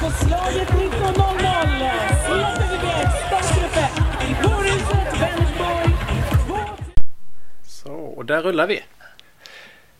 [0.00, 0.80] På slaget 19.00
[2.26, 5.94] släpper vi iväg startgruppen i Kårhuset Vänersborg.
[6.48, 6.84] Vår-
[7.68, 8.82] Så, och där rullar vi.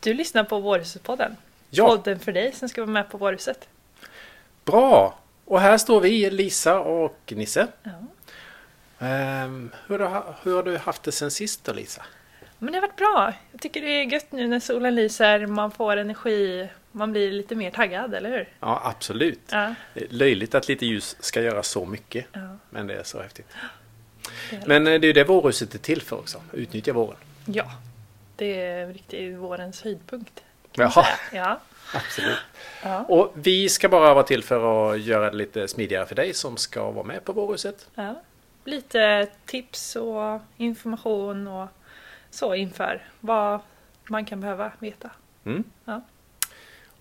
[0.00, 1.36] Du lyssnar på Vårhuset-podden.
[1.70, 1.86] Ja.
[1.88, 3.68] Podden för dig som ska vara med på Vårhuset.
[4.64, 5.18] Bra!
[5.44, 7.66] Och här står vi, Lisa och Nisse.
[7.82, 7.90] Ja.
[9.06, 12.02] Ehm, hur, har, hur har du haft det sen sist då, Lisa?
[12.58, 13.32] Men det har varit bra.
[13.52, 17.54] Jag tycker det är gött nu när solen lyser, man får energi, man blir lite
[17.54, 18.48] mer taggad, eller hur?
[18.60, 19.40] Ja, absolut.
[19.50, 19.74] Ja.
[19.94, 22.26] Det är Löjligt att lite ljus ska göra så mycket.
[22.32, 22.56] Ja.
[22.70, 23.46] Men det är så häftigt.
[24.50, 26.42] Det Men eh, det är ju det vårhuset är till för också.
[26.52, 27.16] Utnyttja våren.
[27.44, 27.70] Ja,
[28.36, 30.44] det är riktigt vårens höjdpunkt.
[30.72, 31.06] Jaha.
[31.32, 31.60] Ja.
[31.94, 32.38] absolut.
[32.82, 33.04] Ja.
[33.04, 36.56] Och vi ska bara vara till för att göra det lite smidigare för dig som
[36.56, 37.88] ska vara med på vårhuset.
[37.94, 38.22] ja.
[38.64, 41.68] Lite tips och information och
[42.30, 43.60] så inför vad
[44.08, 45.10] man kan behöva veta.
[45.44, 45.64] Mm.
[45.84, 46.00] Ja.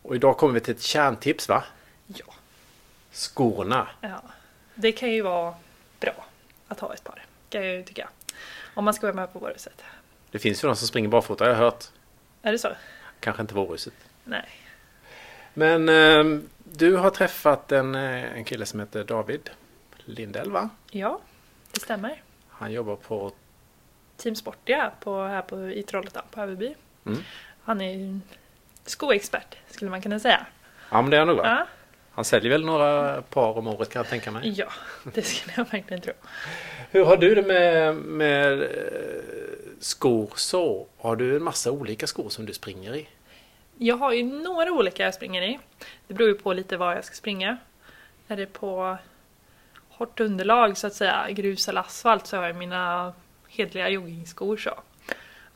[0.01, 1.63] Och idag kommer vi till ett kärntips va?
[2.07, 2.25] Ja.
[3.11, 3.87] Skorna.
[4.01, 4.21] ja.
[4.75, 5.53] Det kan ju vara
[5.99, 6.25] bra
[6.67, 8.09] att ha ett par, kan jag ju tycka.
[8.73, 9.83] Om man ska vara med på Vårhuset.
[10.31, 11.85] Det finns ju de som springer barfota har jag hört.
[12.41, 12.69] Är det så?
[13.19, 13.93] Kanske inte vårhuset.
[14.23, 14.49] Nej.
[15.53, 19.49] Men eh, du har träffat en, eh, en kille som heter David
[20.05, 20.69] Lindell va?
[20.91, 21.19] Ja,
[21.71, 22.23] det stämmer.
[22.49, 23.31] Han jobbar på...
[24.17, 26.75] Team Sportia på, här på, i Trollhättan på Överby.
[27.05, 27.19] Mm.
[27.63, 28.19] Han är
[28.89, 30.45] skoexpert skulle man kunna säga.
[30.91, 31.67] Ja men det är han nog va?
[32.11, 34.53] Han säljer väl några par om året kan jag tänka mig.
[34.57, 34.67] ja
[35.13, 36.13] det skulle jag verkligen tro.
[36.91, 38.67] Hur har du det med, med eh,
[39.79, 40.87] skor så?
[40.97, 43.07] Har du en massa olika skor som du springer i?
[43.77, 45.59] Jag har ju några olika jag springer i.
[46.07, 47.57] Det beror ju på lite var jag ska springa.
[48.27, 48.97] Är det på
[49.89, 53.13] hårt underlag så att säga, grus eller asfalt, så har jag mina
[53.47, 54.73] hedliga joggingskor så.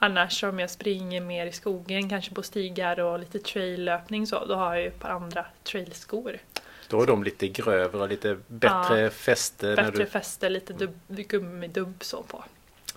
[0.03, 4.55] Annars om jag springer mer i skogen, kanske på stigar och lite traillöpning så, då
[4.55, 6.39] har jag ju ett par andra trailskor.
[6.87, 9.75] Då är de lite grövre och lite bättre Ja, fäste.
[9.75, 12.43] Bättre du, fäste, lite dubb, gummidubb så på.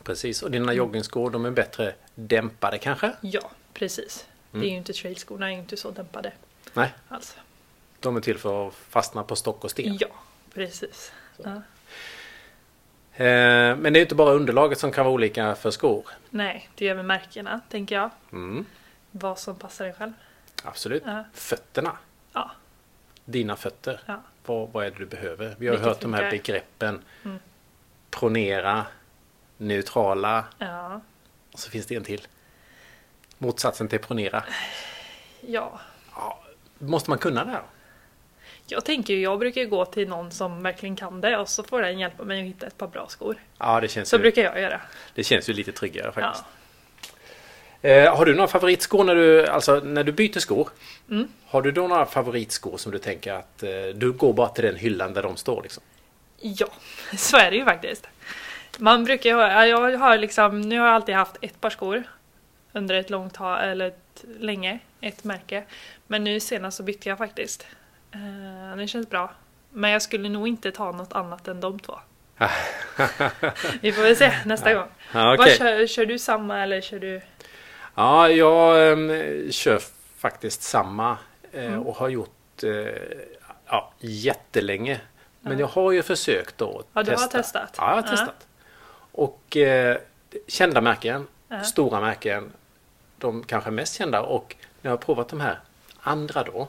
[0.03, 3.13] precis, och dina joggingskor de är bättre dämpade kanske?
[3.21, 4.27] Ja, precis.
[4.51, 6.33] Det är ju inte trailskorna, är ju inte så dämpade
[6.73, 7.37] Nej, alls.
[8.01, 9.99] de är till för att fastna på stock och sten.
[10.01, 10.09] Ja,
[10.55, 11.13] precis.
[11.45, 11.63] Ja.
[13.17, 16.05] Eh, men det är ju inte bara underlaget som kan vara olika för skor.
[16.31, 18.11] Nej, det är även märkena, tänker jag.
[18.33, 18.65] Mm,
[19.11, 20.13] Vad som passar en själv.
[20.65, 21.03] absolut.
[21.07, 21.25] Ja.
[21.33, 21.97] Fötterna.
[22.33, 22.51] Ja,
[23.25, 24.01] Dina fötter.
[24.07, 24.23] ja.
[24.47, 25.55] Vad, vad är det du behöver?
[25.59, 26.31] Vi har Vilket hört de här funkar.
[26.53, 27.03] begreppen.
[27.25, 27.39] Mm.
[28.11, 28.87] Pronera,
[29.57, 31.01] neutrala ja.
[31.53, 32.27] och så finns det en till.
[33.39, 34.45] Motsatsen till pronera.
[35.41, 35.81] ja.
[36.15, 36.43] Ja,
[36.79, 37.63] måste man kunna det här?
[38.69, 41.63] Jag tänker ju, jag brukar ju gå till någon som verkligen kan det och så
[41.63, 43.37] får den hjälpa mig att hitta ett par bra skor.
[43.59, 44.81] Ja, det känns, Så ju, brukar jag göra.
[45.15, 46.23] det känns ju lite tryggare Ja.
[46.23, 46.45] faktiskt.
[47.83, 50.69] Eh, har du några favoritskor när du, alltså, när du byter skor?
[51.11, 51.29] Mm.
[51.47, 54.77] Har du då några favoritskor som du tänker att eh, du går bara till den
[54.77, 55.63] hyllan där de står?
[55.63, 55.83] Liksom?
[56.41, 56.67] ja,
[57.17, 58.07] så är det ju faktiskt.
[58.79, 62.03] Man brukar ha, jag har liksom, nu har jag alltid haft ett par skor
[62.73, 65.65] under ett långt tag, eller ett, länge, ett märke.
[66.07, 67.67] Men nu senast så bytte jag faktiskt.
[68.13, 69.31] Eh, det känns bra.
[69.71, 71.99] Men jag skulle nog inte ta något annat än de två.
[73.81, 74.89] Vi får väl se nästa gång.
[75.13, 75.57] Ja, Vad okej.
[75.59, 77.21] kör, kör du samma eller kör du?
[77.95, 79.81] Ja, jag eh, kör
[80.17, 81.11] faktiskt samma
[81.53, 81.83] eh, Mm.
[81.83, 82.71] och har gjort eh,
[83.67, 85.01] ja, jättelänge.
[85.41, 85.59] Men Ja.
[85.61, 87.39] jag har ju försökt då Ja, du har testa.
[87.39, 87.75] testat?
[87.79, 88.47] Ja, jag har testat.
[89.13, 89.97] Och eh,
[90.47, 91.27] kända märken,
[91.65, 92.53] stora märken,
[93.19, 95.59] de kanske mest kända och när jag har provat de här
[96.01, 96.69] andra då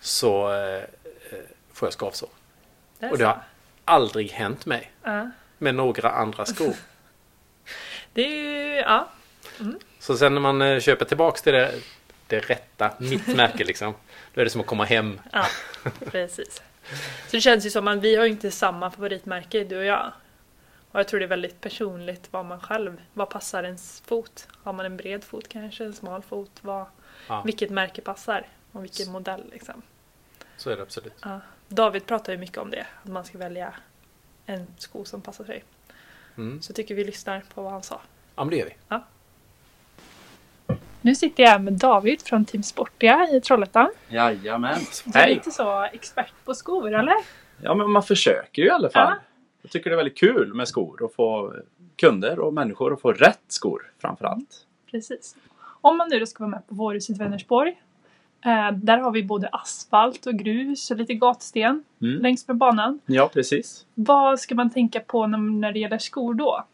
[0.00, 0.82] så eh, eh,
[1.72, 2.28] får jag skavsår.
[2.98, 3.42] Det Och det har
[3.84, 5.30] aldrig hänt mig Ja.
[5.58, 6.74] med några andra skor.
[8.12, 9.08] Det är ju, ja.
[9.98, 11.74] Så sen när man eh, köper tillbaks till det,
[12.26, 13.94] det rätta, mitt märke liksom.
[14.34, 15.20] Då är det som att komma hem.
[15.32, 15.46] Ja,
[16.06, 16.62] precis.
[17.26, 20.12] Så det känns ju som att vi har inte samma favoritmärke, du och jag.
[20.92, 24.48] Och jag tror det är väldigt personligt vad man själv, vad passar ens fot?
[24.62, 26.50] Har man en bred fot kanske, en smal fot?
[26.60, 26.86] Vad,
[27.28, 28.46] Ja, Vilket märke passar?
[28.78, 29.82] Och vilken modell liksom.
[30.56, 31.12] så är det absolut.
[31.22, 31.40] Ja.
[31.68, 33.74] David pratar ju mycket om det, att man ska välja
[34.46, 35.64] en sko som passar sig.
[36.36, 36.62] Mm.
[36.62, 38.00] Så tycker vi lyssnar på vad han sa.
[38.36, 38.98] Ja, men det gör vi.
[41.00, 43.90] Nu sitter jag med David från Team Sportia i Trollhättan.
[44.08, 44.80] Jajamän.
[45.04, 47.16] Du är lite så expert på skor, eller?
[47.62, 49.14] Ja, men man försöker ju i alla fall.
[49.16, 49.22] Ja.
[49.62, 51.54] Jag tycker det är väldigt kul med skor och få
[51.96, 54.66] kunder och människor att få rätt skor framför allt.
[54.90, 55.36] Precis.
[55.80, 57.82] Om man nu då ska vara med på Vårhuset Vänersborg.
[58.44, 62.22] Eh, där har vi både asfalt och grus och lite gatsten Mm.
[62.22, 63.00] längs med banan.
[63.06, 63.84] Ja, precis.
[63.94, 66.64] Vad ska man tänka på när, när det gäller skor då?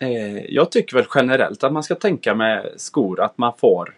[0.00, 3.94] Eh, jag tycker väl generellt att man ska tänka med skor att man får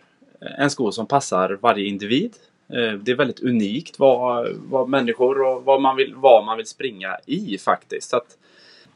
[0.59, 2.33] en sko som passar varje individ.
[2.69, 6.67] Eh, Det är väldigt unikt vad, vad människor och vad man, vill, vad man vill
[6.67, 8.11] springa i faktiskt.
[8.11, 8.39] Så att,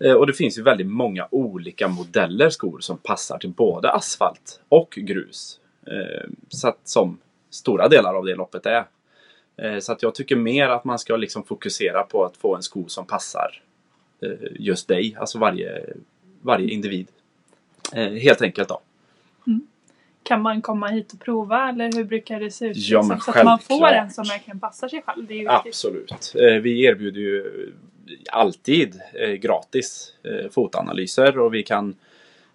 [0.05, 4.61] eh, och det finns ju väldigt många olika modeller skor som passar till både asfalt
[4.69, 5.61] och grus.
[5.87, 7.19] Eh, Så att, som
[7.51, 8.85] stora delar av det loppet är.
[9.57, 12.63] Eh, Så att jag tycker mer att man ska liksom fokusera på att få en
[12.63, 13.63] sko som passar
[14.23, 15.87] eh, just dig, alltså varje,
[16.43, 17.09] varje individ.
[17.95, 18.81] Eh, Helt enkelt då.
[20.23, 22.77] Kan man komma hit och prova eller hur brukar det se ut?
[22.77, 25.27] Ja, men så att man får en som verkligen passar sig själv.
[25.27, 25.51] Det är.
[25.67, 26.33] Absolut.
[26.63, 27.73] Vi erbjuder ju
[28.31, 29.01] alltid
[29.39, 30.15] gratis
[30.51, 31.95] fotanalyser och vi kan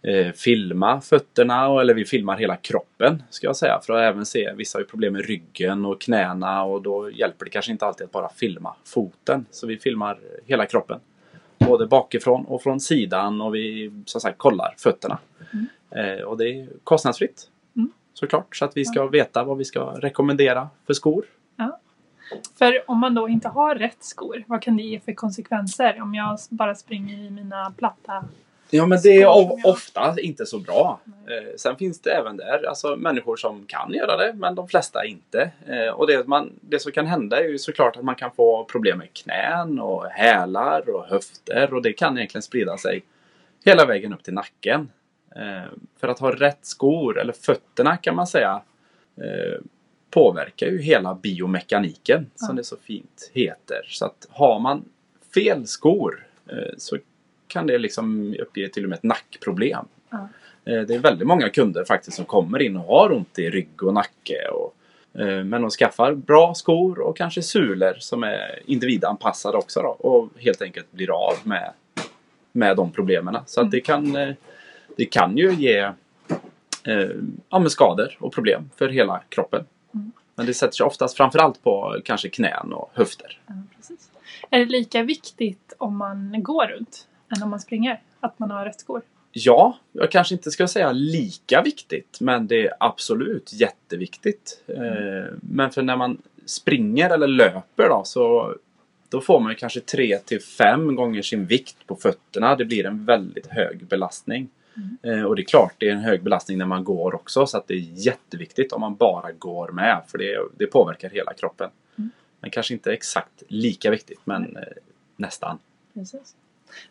[0.08, 4.54] eh, filma fötterna eller vi filmar hela kroppen ska jag säga för att även se
[4.54, 8.06] vissa har ju problem med ryggen och knäna och då hjälper det kanske inte alltid
[8.06, 9.46] att bara filma foten.
[9.52, 11.00] Så vi filmar hela kroppen.
[11.58, 15.18] Både bakifrån och från sidan och vi som sagt kollar fötterna.
[15.92, 17.50] Eh, Och det är kostnadsfritt.
[17.76, 17.92] Mm.
[18.14, 21.26] Såklart så att vi ska veta vad vi ska rekommendera för skor.
[22.58, 26.16] För om man då inte har rätt skor, vad kan det ge för konsekvenser om
[26.16, 28.26] jag bara springer i mina platta?
[28.70, 31.00] Ja men det är of- ofta inte så bra.
[31.06, 35.06] Eh, sen finns det även där alltså, människor som kan göra det men de flesta
[35.06, 35.52] inte.
[35.68, 38.64] Eh, och det, man, det som kan hända är ju såklart att man kan få
[38.66, 43.04] problem med knän och hälar och höfter och det kan egentligen sprida sig
[43.66, 44.90] hela vägen upp till nacken.
[45.36, 48.62] Eh, för att ha rätt skor, eller fötterna kan man säga,
[49.18, 49.60] eh,
[50.10, 52.48] påverkar ju hela biomekaniken Ja.
[52.48, 53.82] som det så fint heter.
[53.88, 54.86] Så att har man
[55.34, 56.98] fel skor eh, så
[57.48, 59.86] kan det liksom uppge till och med ett nackproblem.
[60.10, 60.30] Ja.
[60.66, 63.84] Eh, Det är väldigt många kunder faktiskt som kommer in och har ont i rygg
[63.84, 64.48] och nacke.
[64.48, 64.76] Och,
[65.22, 70.30] eh, men de skaffar bra skor och kanske sulor som är individanpassade också då, och
[70.38, 71.72] helt enkelt blir av med,
[72.52, 73.38] med de problemen.
[73.46, 74.34] Så att det, kan, eh,
[74.98, 75.92] det kan ju ge
[77.50, 79.66] ja, skador och problem för hela kroppen.
[80.36, 83.40] Men det sätter sig oftast framförallt på kanske knän och höfter.
[83.48, 83.54] Ja.
[84.50, 88.02] Är det lika viktigt om man går runt än om man springer?
[88.20, 89.02] Att man har rätt skor?
[89.32, 94.64] Ja, jag kanske inte ska säga lika viktigt, men det är absolut jätteviktigt.
[94.68, 98.56] Eh, Men för när man springer eller löper då, så
[99.10, 102.56] då får man kanske 3 till 5 gånger sin vikt på fötterna.
[102.56, 104.50] Det blir en väldigt hög belastning.
[105.04, 107.58] Eh, Och det är klart, det är en hög belastning när man går också, så
[107.58, 111.70] att det är jätteviktigt om man bara går med, för det, det påverkar hela kroppen.
[112.40, 114.64] Men kanske inte exakt lika viktigt, men eh,
[115.18, 115.58] nästan.
[115.94, 116.36] Precis.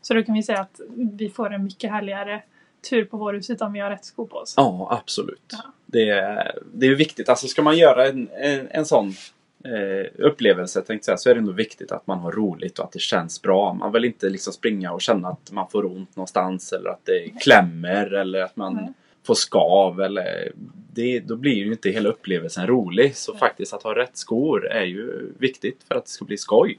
[0.01, 2.43] Så då kan vi säga att vi får en mycket härligare
[2.91, 4.55] tur på vårhuset om vi har rätt skor på oss.
[4.57, 5.53] Ja, absolut.
[5.53, 5.73] Ja.
[5.87, 7.29] Det, är, det är viktigt.
[7.29, 9.15] Alltså ska man göra en, en, en sån
[9.65, 12.93] eh, upplevelse tänkte säga, så är det nog viktigt att man har roligt och att
[12.93, 13.73] det känns bra.
[13.73, 17.41] Man vill inte liksom springa och känna att man får ont någonstans eller att det
[17.41, 18.93] klämmer eller att man Nej.
[19.27, 20.01] får skav.
[20.01, 20.53] Eller,
[20.93, 23.17] det, då blir ju inte hela upplevelsen rolig.
[23.17, 26.79] Så faktiskt att ha rätt skor är ju viktigt för att det ska bli skoj.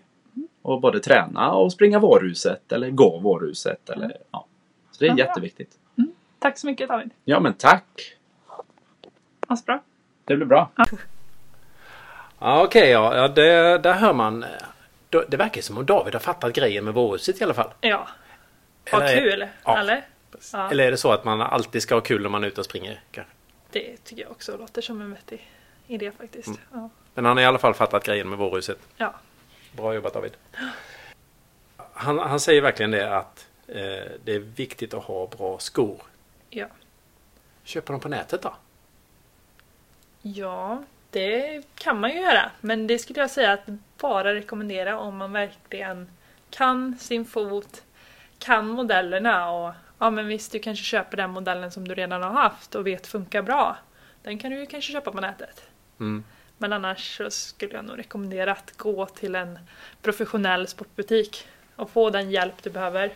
[0.65, 0.73] Mm.
[0.73, 3.89] Och både träna och springa vårhuset eller gå vårhuset.
[3.89, 4.45] Eller, ja.
[4.91, 5.25] Så det är Ja, bra.
[5.25, 5.71] jätteviktigt.
[6.39, 7.09] Tack så mycket David.
[7.23, 8.15] Ja men tack!
[9.47, 9.79] Asbra.
[10.25, 10.69] Det blir bra.
[12.39, 14.45] Ja, okej, ja, ja det, där hör man.
[15.09, 17.69] Det verkar som om David har fattat grejen med vårhuset i alla fall.
[17.81, 18.07] Ja.
[18.91, 19.47] Vad Eller- kul!
[19.63, 19.77] Ja.
[19.77, 20.05] Eller?
[20.53, 20.69] Ja.
[20.71, 22.65] Eller är det så att man alltid ska ha kul när man är ute och
[22.65, 23.01] springer?
[23.11, 23.33] kanske?
[23.71, 25.49] Det tycker jag också låter som en vettig
[25.87, 26.47] idé faktiskt.
[26.47, 26.59] Mm.
[26.73, 26.89] Ja.
[27.13, 28.77] Men han har i alla fall fattat grejen med vårhuset.
[28.97, 29.13] ja.
[29.75, 30.33] Bra jobbat David.
[31.93, 36.01] Han, han säger verkligen det att eh, det är viktigt att ha bra skor.
[36.49, 36.67] Ja.
[37.63, 38.53] Köpa dem på nätet då?
[40.21, 42.51] Ja, det kan man ju göra.
[42.61, 43.67] Men det skulle jag säga att
[43.97, 46.09] bara rekommendera om man verkligen
[46.49, 47.83] kan sin fot,
[48.39, 52.31] kan modellerna och ja men visst du kanske köper den modellen som du redan har
[52.31, 53.77] haft och vet funkar bra.
[54.23, 55.63] Den kan du ju kanske köpa på nätet.
[55.99, 56.23] Mm.
[56.57, 59.59] Men annars så skulle jag nog rekommendera att gå till en
[60.01, 63.13] professionell sportbutik och få den hjälp du behöver.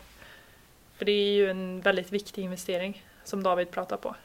[0.97, 4.15] För det är ju en väldigt viktig investering som David pratar på.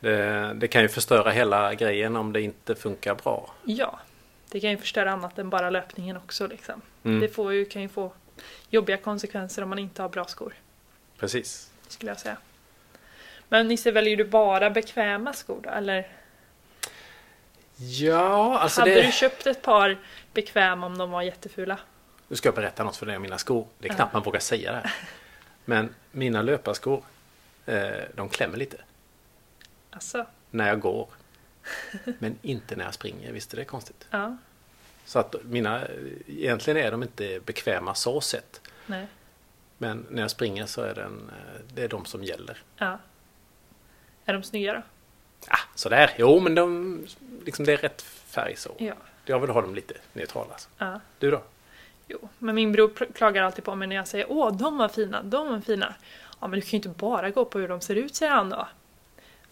[0.00, 3.54] Det, det kan ju förstöra hela grejen om det inte funkar bra.
[3.64, 3.98] Ja,
[4.50, 6.46] det kan ju förstöra annat än bara löpningen också.
[6.46, 6.80] Liksom.
[7.04, 7.20] Mm.
[7.20, 8.12] Det får ju, kan ju få
[8.70, 10.54] jobbiga konsekvenser om man inte har bra skor,
[11.18, 11.70] Precis.
[11.88, 12.36] skulle jag säga.
[13.48, 15.70] Men Nisse, väljer du bara bekväma skor då?
[15.70, 16.08] Eller
[17.76, 19.02] Ja, alltså hade det...
[19.02, 19.98] du köpt ett par
[20.32, 21.78] bekväma om de var jättefula?
[22.28, 23.66] Nu ska jag berätta något för dig om mina skor.
[23.78, 24.78] Det är knappt man vågar säga det.
[24.78, 24.94] här.
[25.64, 27.04] Men mina löparskor,
[27.66, 28.76] eh, de klämmer lite.
[29.90, 31.08] Alltså, När jag går.
[32.18, 33.32] Men inte när jag springer.
[33.32, 34.06] Visst är det konstigt?
[34.10, 34.36] ja,
[35.04, 35.80] Så att mina,
[36.26, 38.60] egentligen är de inte bekväma så sett.
[38.86, 39.06] nej,
[39.78, 42.62] Men när jag springer så är den, eh, det är de som gäller.
[42.76, 42.98] ja.
[44.26, 44.82] Är de snygga då?
[45.48, 47.06] Ah, sådär, jo men de,
[47.44, 48.74] liksom det är rätt färg så.
[48.78, 48.94] Ja.
[49.24, 50.52] Jag vill ha dem lite neutrala.
[50.52, 50.68] Alltså.
[50.78, 51.00] Ja.
[51.18, 51.42] Du då?
[52.08, 55.22] Jo, men min bror klagar alltid på mig när jag säger åh, de var fina,
[55.22, 55.94] de var fina.
[56.40, 58.50] Ja, men du kan ju inte bara gå på hur de ser ut, säger han
[58.50, 58.68] då.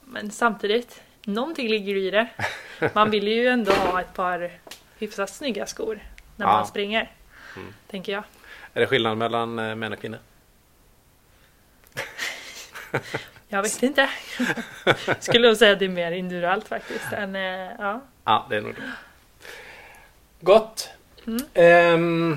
[0.05, 2.29] Men samtidigt, någonting ligger i det.
[2.95, 4.53] Man vill ju ändå ha ett par
[4.99, 6.01] hyfsat snygga skor
[6.37, 6.53] när Ja.
[6.53, 7.11] man springer.
[7.57, 7.75] Mm.
[7.91, 8.25] Tänker jag.
[8.75, 10.19] Är det skillnad mellan eh, män och kvinnor?
[13.53, 14.09] Jag vet inte.
[15.21, 17.13] Skulle nog säga att det är mer individuellt faktiskt.
[17.13, 18.01] Än, eh, ja.
[18.25, 18.83] Ja, det är nog det.
[20.41, 20.91] Gott!
[21.27, 21.41] Mm.
[21.55, 22.37] Ehm,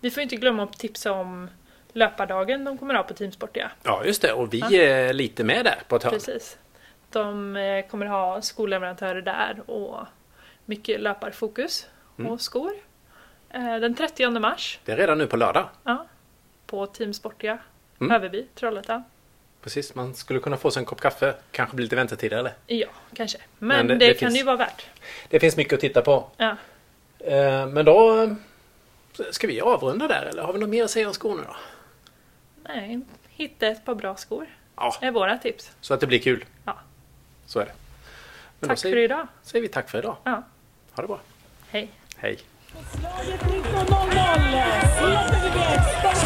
[0.00, 1.50] Vi får inte glömma att tipsa om
[1.92, 3.70] löpardagen de kommer ha på Teamsportia.
[3.82, 4.32] ja, just det.
[4.32, 4.70] Och vi Ja.
[4.72, 6.12] är lite med där på ett hörn.
[6.12, 6.58] Precis.
[7.10, 10.06] De eh, kommer ha skolleverantörer där och
[10.64, 11.86] mycket löparfokus
[12.18, 12.32] Mm.
[12.32, 12.72] och skor.
[13.50, 15.68] Eh, Den 30 mars Det är redan nu på lördag.
[15.84, 16.06] ja,
[16.66, 17.58] på Team Sportia,
[18.00, 18.12] Mm.
[18.12, 19.04] Överby, Trollhättan.
[19.62, 21.34] Precis, man skulle kunna få sig en kopp kaffe.
[21.50, 22.52] Kanske bli lite väntetid eller?
[22.66, 23.38] Ja, kanske.
[23.58, 24.86] Men, Men det- det, det kan finns- det ju vara värt.
[25.28, 26.30] Det finns mycket att titta på.
[26.36, 26.56] Ja.
[27.18, 28.32] Eh, men då eh,
[29.30, 31.56] ska vi avrunda där eller har vi något mer att säga om skorna då?
[32.68, 34.46] Nej, hitta ett par bra skor
[34.76, 35.70] Ja, är våra tips.
[35.80, 36.44] så att det blir kul.
[36.64, 36.76] Ja.
[37.46, 37.72] Så är det.
[38.60, 39.26] Men Tack då säger, för idag.
[39.42, 40.16] säger vi tack för idag.
[40.24, 40.42] Ja.
[40.92, 41.20] Ha det bra.
[41.70, 41.88] Hej.
[42.16, 42.38] Hej.
[43.00, 46.25] Slaget 19.00